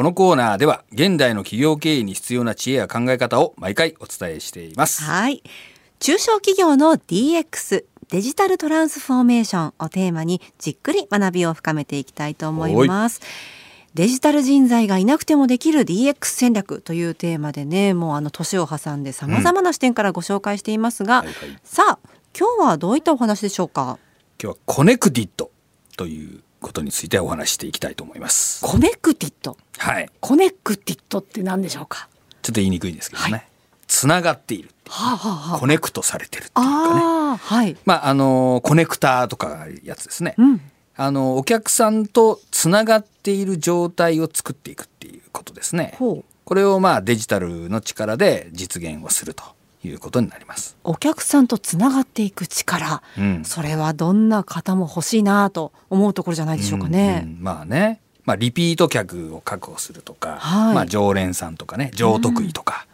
[0.00, 5.02] このコーナーでは現代の企業経営に必要な知恵や考え方を毎回お伝えしています。
[5.02, 5.42] はい。
[5.98, 13.20] 中小企業の DX デジタルトランスフォーメーションをテーマにじっくり学びを深めていきたいと思います。
[13.92, 21.98] デジタル人材がいなくてもできる DX 戦略というテーマでね、もうあの年を挟んで様々な視点からご紹介していますが、はいはいさあ
[22.34, 23.98] 今日はどういったお話でしょうか？
[24.42, 25.50] 今日はコネクティッド
[25.98, 28.64] ということについてお話ししていきたいと思います。
[28.64, 30.10] コネクティッド、はい。
[30.20, 32.08] コネクティッドって何でしょうか？
[32.42, 33.32] ちょっと言いにくいんですけどね。
[33.32, 33.42] は
[33.86, 37.36] つながっているはあ、はあはあ、コネクトされてるっていうかね。
[37.36, 37.76] はい。
[37.84, 40.34] まああのコネクターとかやつですね。
[40.38, 40.60] うん。
[40.96, 45.94] あのお客さんとつながっている状態を作っていくっていうことですね。
[45.96, 46.24] ほう。
[46.44, 49.44] これをまあデジタルの力で実現をすると
[49.82, 50.76] いうことになります。
[50.84, 53.44] お客さんとつながっていく力、うん。
[53.44, 57.22] それはどんな方も欲しいなと思うところじゃないでしょうかね。
[57.24, 57.42] うんうん。
[57.42, 60.74] まあね、まあ、リピート客を確保するとか、はい。
[60.74, 62.86] まあ、常連さんとかね上得意とか、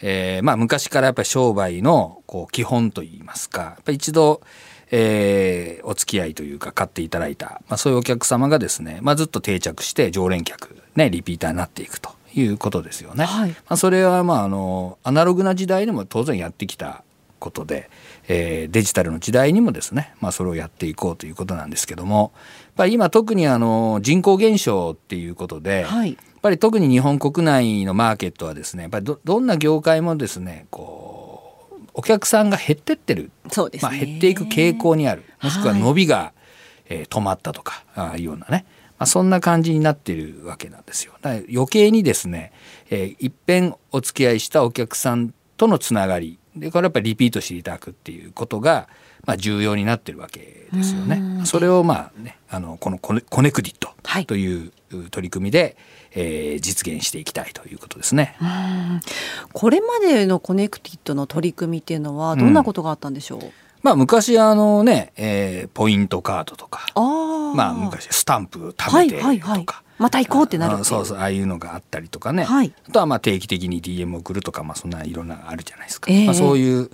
[0.00, 4.42] えーまあ、昔からやっぱり商売のこう基本といいますかやっぱり一度、
[4.90, 13.24] えーお付き合いというか買っていただいた、まあ、そういうお客様がですね、まあ、ずっと定着して常連客、ね、リピーターになっていくということですよね。
[13.24, 13.50] はい。
[13.50, 17.04] まあ、それはまああのアナログな時代でも当然やってきた
[17.38, 17.90] ことで、
[18.28, 26.12] えーデジタルの時代にもですね、まあ、それをやっていこうということなんですけどもやっぱり今特にあの人口減少っていうことで、はい。
[26.12, 33.30] やっぱり特に日本国内のマーケットはですねやっぱりどどんな業界もですねこうお客さんが減ってってる、ね。
[33.82, 35.24] まあ、減っていく傾向にある。
[35.42, 35.82] もしくははい。
[35.82, 36.32] 伸びが、
[36.88, 38.64] えー止まったとかああいうようなね、
[39.02, 41.12] まあ、そんな感じになっているわけなんですよ。
[41.22, 42.52] だから余計にですね、
[42.88, 48.88] えー、いっぺんお付き合いしたお客さんとのつながりでこれはやっぱりリピートしていただくっていうことが、
[49.24, 51.44] まあ、重要になってるわけですよね。
[51.44, 54.72] それをまあねあのこのコネコネクティッはいトという
[55.10, 55.76] 取り組みで、
[56.12, 58.36] えー実現していきたいということですね。
[59.52, 63.40] これまでのコネクティッドの取り組みっていうのはどんなことがあったんでしょう？
[63.82, 67.00] まあ昔あのね、えーポイントカードとかあ
[67.38, 67.41] あ。
[67.54, 69.66] まあ昔スタンプ貯はいめてとか、はいはい。
[69.98, 76.90] また行こうってなるそうそうああいうのがあったりとかね、はいあとはまあ定期的に DM 送るとか、まあ、そんないろんなのあるじゃないですか、ええまあ、そういう、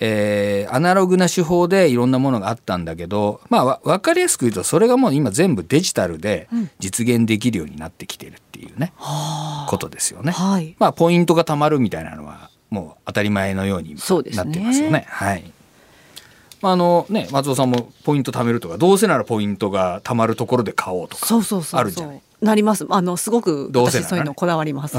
[0.00, 10.32] えーアナログな手法でいろんなものがあったんだけど、まあ、わ分かりやすく言うとそれがもう今全部デジタルで実現できるようになってきてるっていうね、はことですよね。
[10.36, 10.52] あ。
[10.52, 10.76] はい。
[10.78, 15.04] まあ、ポイントが貯まるみたいなのはもう当たり前のようにそうですねなってますよね。
[15.08, 15.52] はい
[16.66, 21.80] まああのね、松尾さんもポイント貯めるとかどうせならポイントが貯まるところで買おうとかそうそうそうそう。
[21.80, 22.20] あるじゃない。
[22.40, 22.86] なります。
[22.90, 24.96] あのすごく私そういうのこだわります。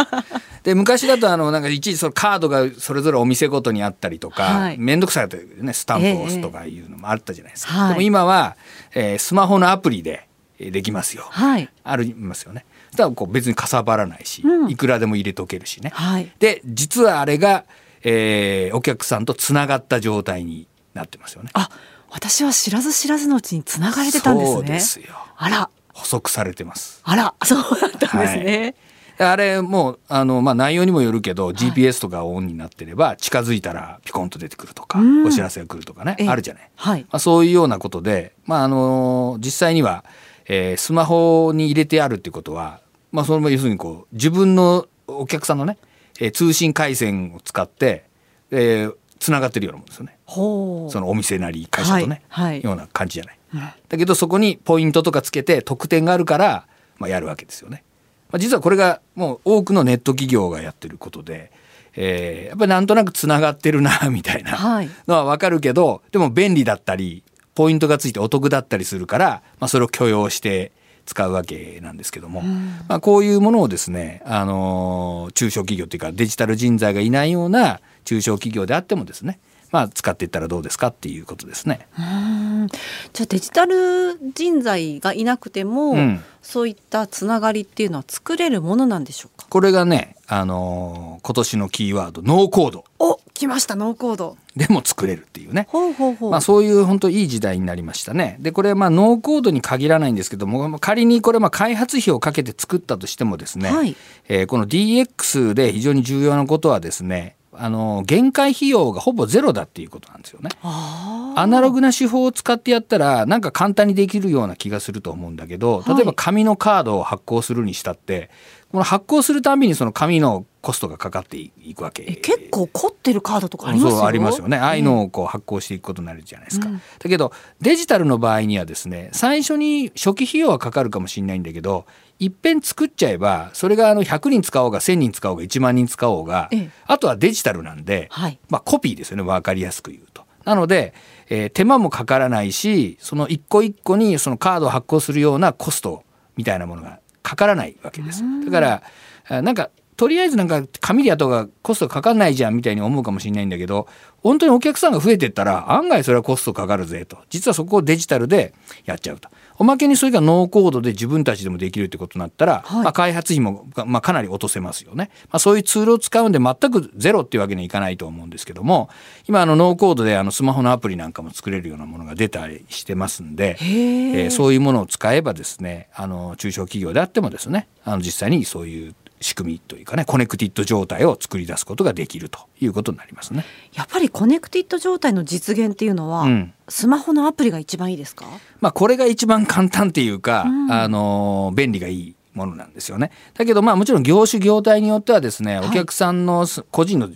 [0.64, 8.56] で昔だとあのなんかいちいちそのカードがそれぞれお店ごとにあったりとか、はい面倒くさいというねスタンプを押すとかいうのもあったじゃないですか、ええはいでも今は、
[8.94, 10.26] えースマホのアプリで
[10.58, 11.68] えーできますよ、はい。
[11.84, 16.30] ありますよねそしたらこう別にかさばらないし、うんいくらでも入れとけるしね、はい。
[16.38, 17.64] で実はあれが、
[18.04, 21.50] えーお客さんとつながった状態になってますよね。
[21.54, 21.70] あ、
[22.10, 24.54] 私は知らず知らずのうちに繋がれてたんですね。
[24.56, 25.14] そうですよ。
[25.36, 27.00] あら、補足されてます。
[27.04, 28.74] あら、そうだったんですね。
[29.18, 35.26] あれもうあの、まあ、内容にもよるけど、GPS とかオンになってれば近づいたらピコンと出てくるとか、うん。
[35.26, 36.28] お知らせが来るとかねええ。
[36.28, 37.02] あるじゃない、はい。
[37.02, 40.04] まあ、そういうようなことで、まああの実際には、
[40.46, 42.80] えースマホに入れてあるってことは、
[43.12, 45.78] まあ、それも要するにこう自分のお客さんのね、
[46.20, 48.04] えー通信回線を使って、
[48.50, 50.18] えー、つながってるようなもんですよね。
[50.26, 53.38] そのお店なり会社とね、はいはいような感じじゃない。
[53.54, 56.66] うんだけどそこにポイントとかつけて得点があるから、
[56.98, 57.84] まあ、やるわけですよね。
[58.30, 61.52] まあ、実はこれがもう多くのネット企業がやってることで、
[61.94, 67.22] えーやっぱりなんとなくつながってるなみたいなはいのはわかるけどでも便利だったり
[67.54, 70.72] ポイントがついてお得だったりするから、まあ、それを許容して
[71.06, 72.42] 使うわけなんですけども、
[72.88, 79.38] まあ、こういうものをですね、あのー中小企業っていうかデジタル人材がいないような中小企業であってもですね、
[79.70, 81.86] まあ、使っていったらどうですかっていうことですね。
[81.98, 82.68] うん。
[83.12, 86.22] じゃあデジタル人材がいなくても、うん。
[86.42, 89.46] そういったつながりっていうのは作れるものなんでしょうか？
[89.48, 92.84] これがね、あのー今年のキーワードノーコード。
[92.98, 94.36] お来ましたノーコード。
[94.56, 95.68] でも作れるいうね。
[95.70, 98.36] ほうほうほう、まあ、そういう本当いい時代になりましたね。
[98.40, 103.96] でこれはまあノーコードに限らないんですけども仮にこれまあ開発費をかけて作ったとしてもですね、はい
[104.28, 110.50] えーこの DX で非常に重要なことはですねあの限界費用がほぼゼロだっていうことなんですよね。
[110.62, 118.30] アナログな手法を使ってやったらなんか簡単にできるような気がすると思うんだけどはい例えば紙のカードを発行するにしたって
[118.72, 122.04] この発行するたびにその紙のコストがかかっていくわけ。
[122.04, 124.06] 結構凝ってるカードとかありますよ。
[124.06, 124.56] ありますよね。
[124.56, 131.84] ああいうのをこう発行していくことになるじゃないですか、うん、だけどデジタルの場合にはですね最初に初期費用はかかるかもしれないんだけど
[132.18, 139.22] いっぺん作っちゃえばそれがあの100人使おうが1,000人使おうが1万人使おうが、ええ、あとはデジタルなんで、はい、まあ、コピーですよね。
[139.22, 140.22] 分かりやすく言うと。
[140.44, 140.94] なので、
[141.28, 146.04] えー、手間もかからないしその一個一個にそのカードを発行するようなコスト
[146.36, 148.22] みたいなものがかからないわけです。
[148.44, 148.82] だか
[149.30, 153.86] らなんかとりあえずなんか紙でやった方がコストかかんないじゃんみたいに思うかもしれないんだけど
[154.22, 158.54] 本当にお客さんが増えてったら案外それはコストかかるぜと実はそこをデジタルで
[158.84, 159.28] やっちゃうと
[159.58, 168.88] おまけにそれがノーコードで自分たちでもできるってことになったら、はい、まあ、開発費も、まあ、かなり落とせますよね、まあ、そういうツールを使うんで全くゼロっていうわけにはいかないと思うんですけども
[169.28, 183.44] 今あのノーコードであのスマホのアプリなんかも作れるようなものが出たりしてますんで、えー、そういうものを使えばですねあの中小企業であってもですねあの実際にそういう仕組みというかねコネクティッド状態を作り出すことができるということになりますね。
[183.74, 188.26] やっぱりコネクティッド状態の実現っていうのは、うん、スマホのアプリが一番いいですか？
[188.60, 193.10] まあこれが一番簡単っていうか、うん、あの便利がいいものなんですよね。
[193.34, 197.08] だけどまあもちろん業種業態によってはですね、お客さんの個人の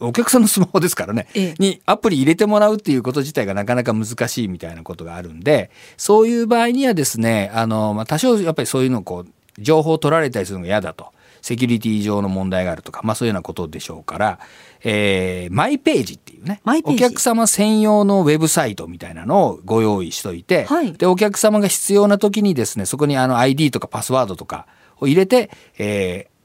[0.00, 11.12] お客さんのスマホですからね、ええ、にアプリ入れてもらうっていうこと自体がなかなか難しいみたいなことがあるんでそういう場合にはですねあの、まあ、多少やっぱりそういうのをこう情報を取られたりするのが嫌だと
[11.42, 14.38] セキュリティ上の問題があるとか、まあ、そういうようなことでしょうから、
[14.82, 24.66] えー、マイページっていうねお客様専用のウェブサイトみたいなのをご用意しといて、はい、でお客様が必要な時にですねそこにあの ID とかパスワードとか
[24.98, 26.38] を入れて、えー、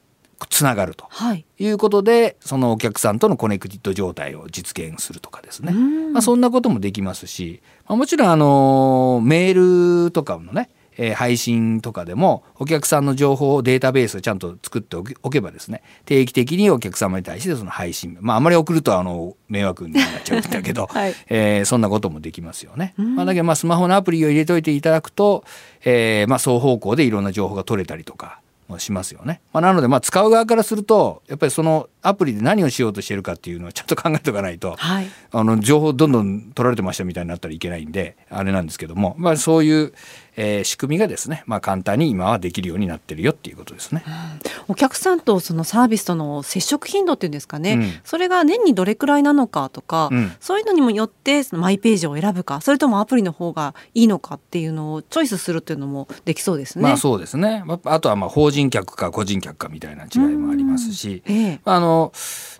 [0.48, 1.06] つながると。
[1.34, 1.68] い。
[1.68, 5.72] うことで、はい、そのお客さんとのコネクティッド状態を実現するとかですね、
[6.12, 22.94] まあ、そんなこともできますし、まあ、もちろんあのメールとかのねえー、配信とかでもお客さんの情報をデータベースをちゃんと作っておけばですね定期的にお客様に対してその配信まああまり送るとあの迷惑になっちゃうんだけど、 はい、えー、そんなこともできますよね。
[22.96, 25.44] まあ、だけどまあスマホのアプリを入れといていただくと、
[25.84, 28.40] えー、まあ双方向でいろんな情報が取れたりとか
[28.78, 29.40] しますよね。
[29.52, 39.94] まあ、なのでまあ使う側からするとやっぱりそのアプリで何をしようとしてるかっていうのはちゃんと考えておかないと、はい、あの情報どんどん取られてましたみたいになったらいけないんであれなんですけども、まあ、そういう、
[40.36, 44.04] えー、仕組みがですね、まあ、簡単に今はできるようになってるよっていうことですね。
[44.06, 44.12] うん、
[44.68, 56.82] お客さんとそのサービスとの接触頻度っていうんですかね、うん、それが年にどれくらいなのかとか、うん、そういうのにもよってそのマイページを選ぶかそれともアプリの方がいいのかっていうのをチョイスするっていうのもできそうですね。
[56.82, 57.64] まあ、そうですね。
[57.84, 61.93] あとはまあ法人客か個人客かみたいな違いもありますし、ええ、あの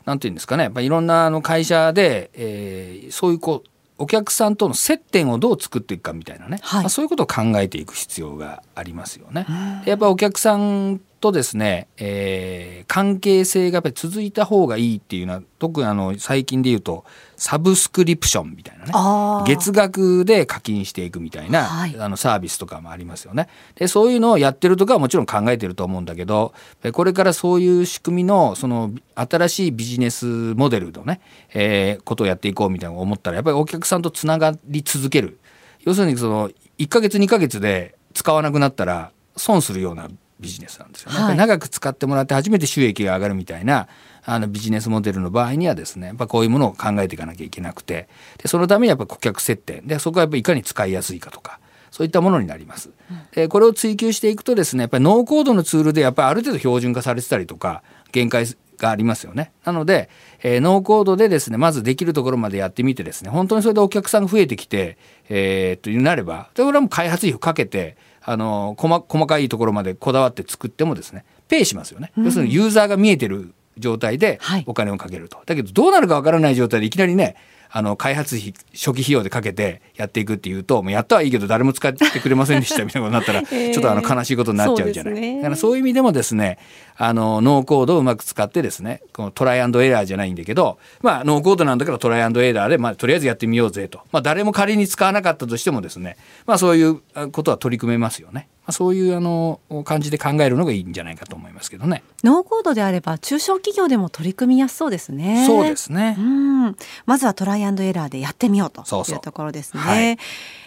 [0.05, 0.65] なんていうんですかね。
[0.65, 9.47] やっぱいろんなあの会社で、えー、そういうこうお客さんとの接点をどう作っていくかみたいなね、はい、まあ、そういうことを考えていく必要がありますよね。
[9.87, 17.06] やっぱお客さんとですね、えー、関係性がやっぱり続いた方がいいっていうのは特にあの最近で言うと
[17.37, 23.49] サブスクリプションみたいなね月額で課金していくみたいな、はい、あのサービスとかもありますよね。
[23.75, 26.53] でそういうのをやってるとかはもちろん考えてると思うんだけど
[26.93, 31.23] これからそういう仕組みのその新しいビジネスモデルのね、
[31.55, 35.38] えー、ことをやっていこうみたいな思ったらやっぱりお客さんとつながり続ける。
[35.85, 40.11] 要するにその1ヶ月2ヶ月で使わなくなったら損するような
[40.44, 41.19] ビジネスなんですよね。
[41.19, 43.88] はい、長く使ってもらって初めて収益が上がるみたいな
[44.25, 48.08] あのビジネスモデルの場合にはですねやっぱこういうものを考えていかなきゃいけなくて
[48.38, 51.58] でそのためにやっぱ顧客接点でそこはやっぱいかに使いやすいかとか
[51.91, 52.91] そういったものになります。
[53.32, 57.82] でこれを追求していくとですねやっぱりノーコードのツールでやっぱりある程度標準化されてたりとか
[58.12, 58.46] 限界
[58.79, 59.53] がありますよね。
[59.65, 60.08] なので、
[60.43, 64.98] えー、ノーコードでですねまずできるところまでやってみてですね本当にそれでお客さんが増えてきて、
[65.29, 77.37] えー、となればそれはもう開発費をかけてあの細細かいところまでこだわって作ってもですねペイしますよね、うん、要するにユーザーが見えてる状態でお金をかけると、はい、だけどどうなるかわからない状態でいきなりね
[77.77, 85.15] あの開発費初期費用でかけてやっていくっていうともうやったはいいけど誰も使ってくれませんでした みたいなことになったらちょっとあの悲しいことになっちゃうじゃない。
[85.15, 86.59] ね、だからそういう意味でもですね
[86.97, 96.17] あのノーコードをうまく使ってですねこのトライアンドエラーじゃないんだけどまあノーコードなんだからトライアンドエラーで、まあ、とりあえずやってみようぜと、まあ、誰も仮に使わなかったとしてもですね
[96.47, 97.01] まあそういう
[97.33, 98.47] ことは取り組めますよね。
[98.67, 102.03] まあ、そういうあの感じで考えるのがいいんじゃないかと思いますけどね。
[102.23, 105.44] ノーコードであれば中小企業でも取り組みやすそうですね。
[105.47, 106.17] そうですね。
[106.19, 109.83] うん、まずはトライアンドエラーでやってみようというところですね。
[109.83, 110.19] そはい、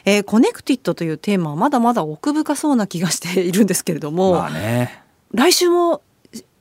[0.05, 6.01] えー、コネクティッドというテーマはまだまだ奥深そうな気がしているんですけれども、まあね、来週も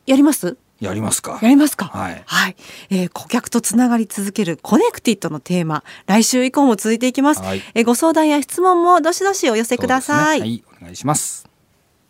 [0.07, 0.57] やります？
[0.81, 1.39] やりますか。
[1.43, 1.87] やりますか。
[1.87, 2.23] はい。
[2.27, 2.57] はい。
[2.91, 7.43] えー、顧客とつながり続けるコネクティッドのテーマ、来週以降も続いていきます。
[7.43, 10.41] はい、えー、ご相談や質問もどしどしお寄せください。
[10.41, 11.49] ね、はい、お願いします。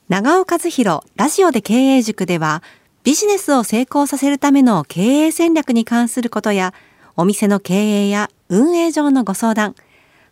[0.08, 2.62] 長尾和弘ラジオで経営塾では
[3.06, 6.74] ビジネスを成功させるための経営戦略に関することや、
[7.16, 9.76] お店の経営や運営上のご相談、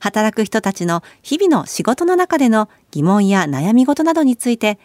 [0.00, 4.81] 働く人たちの日々の仕事の中での疑問や悩み事などについて、